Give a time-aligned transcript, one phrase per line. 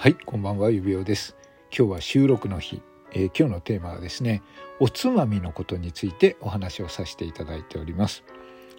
[0.00, 1.36] はい、こんばんは、指輪です。
[1.76, 2.80] 今日は収録の日、
[3.12, 4.42] えー、今日のテーマはですね、
[4.80, 8.24] おつまみのことについてお話をさせていただいております。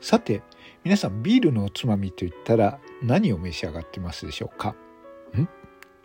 [0.00, 0.40] さて、
[0.84, 4.74] 皆さんビールのおつまみといったら何を召し上がってますでしょうか？
[5.36, 5.46] ん？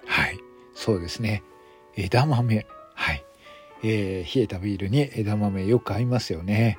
[0.06, 0.40] はい、
[0.74, 1.42] そうですね。
[1.96, 2.68] 枝豆。
[2.94, 3.26] はい。
[3.84, 6.78] えー、冷えたビールに枝豆よく合いますよね。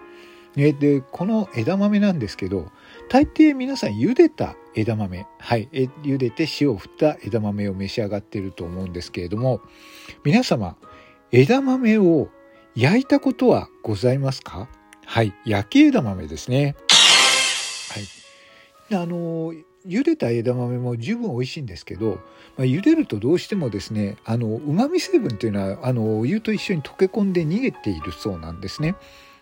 [0.55, 2.71] で、この枝豆なんですけど、
[3.09, 5.69] 大抵皆さん茹でた枝豆、はい、
[6.03, 9.61] 茹でて塩を振った枝豆を召し上がっていると思うんですけれども、
[10.25, 10.77] 皆様、
[11.33, 12.29] 枝豆を
[12.75, 14.69] 焼いたことはございますか？
[15.05, 16.77] はい、焼き枝豆ですね。
[17.91, 18.95] はい。
[18.95, 19.53] あの、
[19.87, 22.21] 茹でた枝豆も十分美味しいんですけど、
[22.57, 28.95] まあ、茹でるとどうしてもですね、あの、旨味成分というのは、あの、お湯と一緒に溶け込んで逃げているそうなんですね。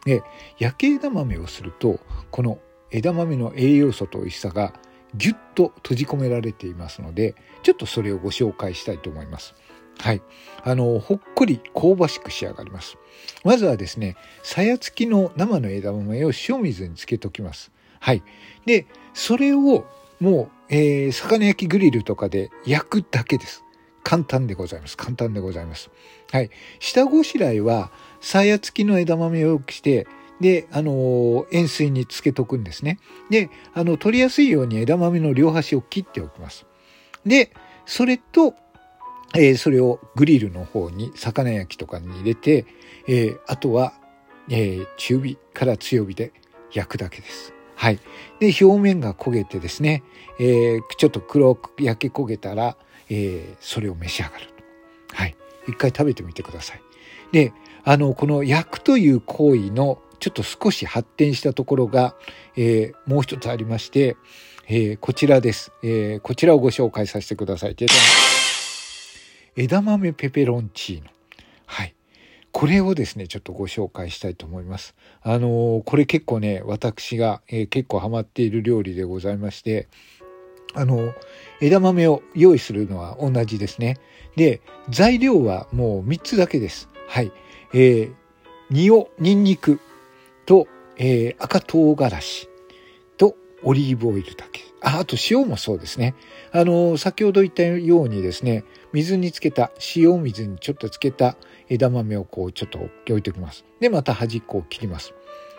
[0.05, 0.23] で
[0.61, 1.99] 焼き枝豆をすると
[2.31, 2.61] この
[2.93, 4.73] 枝豆の栄養素と美味しさが
[5.17, 9.55] ぎゅっと閉じ込められていますのでちょっとそれをご紹介したいと思います。
[9.99, 10.23] はい。
[10.63, 12.99] あの、ほっこり香ばしく仕上がります。
[13.45, 17.73] まずはですね、さや付きの生の枝豆を塩水につけときます。
[17.99, 18.23] はい。
[18.67, 19.87] で、それを
[20.21, 23.65] もう、えー、魚焼きグリルとかで焼くだけです。
[24.03, 24.97] 簡単でございます。
[24.97, 25.91] 簡単でございます。
[26.31, 26.51] はい。
[26.79, 30.07] 下ごしらえは、さや付きの枝豆をよくして、
[30.41, 32.99] で、あの、塩水につけとくんですね。
[33.31, 36.67] で、あの、取りやすいように枝豆の両端を切っておきます。
[37.25, 37.53] で、
[37.87, 38.55] それと、
[39.35, 42.67] えー、それをグリルの方に魚焼きとかに入れて、
[43.09, 43.95] えー、あとは、
[44.49, 46.33] えー、中火から強火で
[46.73, 47.53] 焼くだけです。
[47.75, 48.01] はい。
[48.41, 50.03] で、表面が焦げてですね、
[50.39, 52.77] え、ちょっと黒く焼け焦げたら、
[53.11, 54.49] え、それを召し上がる。
[55.13, 55.37] はい。
[55.69, 56.81] 一回食べてみてください。
[57.33, 57.53] で、
[57.85, 62.17] あの、この焼くという行為のちょっと少し発展したところが、
[62.57, 64.17] えー、もう一つありまして、
[64.67, 67.77] えー、こちらです、えー、こちらをご紹介させてください。
[69.55, 71.11] 枝豆ペペロンチーノ。
[71.67, 71.95] はい。
[72.51, 74.97] これをですね、ちょっとご紹介したいと思います。
[75.23, 79.87] あのこれ結構ね、私が、え結構ハマっている料理でございまして、
[80.75, 81.15] あの、
[81.61, 83.99] 枝豆を用意するのは同じですね。
[84.35, 86.89] で、材料はもう3つだけです。
[87.07, 87.31] はい。
[87.73, 88.15] えー、
[88.71, 89.79] ニオ、ニンニク
[90.47, 92.49] と、えー、赤唐辛子
[93.19, 94.63] とオリーブオイルだけ。
[94.81, 96.15] あ、あと塩もそうですね。
[96.53, 101.37] あの、先ほど言ったようにですね、水につけた、塩水にちょっとつけた
[101.69, 103.65] 枝豆をこうちょっと置いておきます。
[103.81, 105.13] で、また端っこを切ります。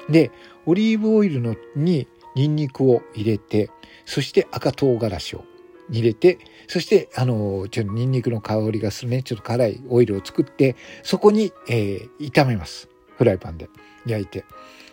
[0.09, 0.31] で、
[0.65, 3.69] オリーブオイルのにニンニクを入れて、
[4.05, 5.43] そして赤唐辛子を
[5.89, 12.89] 入れて、そして、あの、ちょっとニンニクの香りがするね、ちょっと辛いオイルを作って、そこに、えー、炒めます。
[13.17, 13.69] フライパンで
[14.05, 14.45] 焼いて。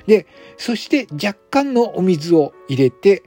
[0.07, 0.27] で、
[0.57, 3.23] そして若干のお水を入れて、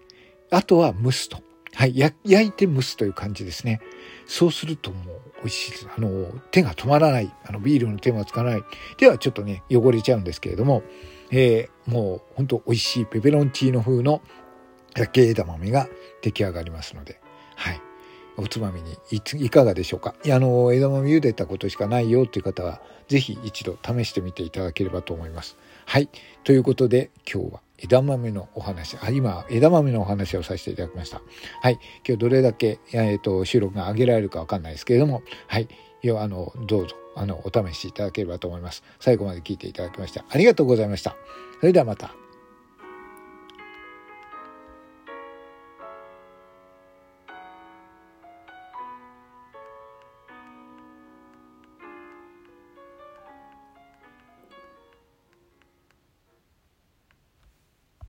[0.51, 1.39] あとは蒸すと。
[1.73, 3.81] はい、焼いて蒸すという感じですね。
[4.25, 5.87] そうするともう美味しいです。
[5.95, 7.31] あの、手が止まらない。
[7.45, 8.63] あの、ビールの手がつかない。
[8.97, 10.81] ではちょっとね、汚れちゃうんですけれども、
[11.29, 14.21] えー、もう本当美味しいペペロンチーノ風の
[14.95, 15.87] 焼き枝豆が
[16.21, 17.19] 出来上がりますので、
[17.55, 17.81] はい。
[18.37, 25.57] おつまみにいかがでしょうかいやあの枝豆茹でたことしかないよという方は是非一度試してみていただければと思います。
[25.85, 26.09] はい
[26.43, 31.21] ということで今日は枝豆のお話あ今枝豆のお話をさせていただきました。
[31.61, 35.67] はい今日どれだけ、えーと、収録が上げられるか分かんないですけれどもはい
[36.09, 38.83] あのどうぞあのお試しいただければと思います。
[38.99, 41.15] 最後まで聞いていただきましてありがとうございました。
[41.59, 42.26] それではまた。